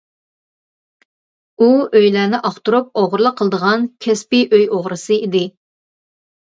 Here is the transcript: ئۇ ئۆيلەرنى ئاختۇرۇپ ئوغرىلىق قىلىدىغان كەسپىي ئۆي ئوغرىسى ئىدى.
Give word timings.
ئۇ 1.59 1.67
ئۆيلەرنى 1.69 2.41
ئاختۇرۇپ 2.51 2.91
ئوغرىلىق 3.03 3.39
قىلىدىغان 3.43 3.89
كەسپىي 4.09 4.47
ئۆي 4.53 4.69
ئوغرىسى 4.75 5.21
ئىدى. 5.25 5.49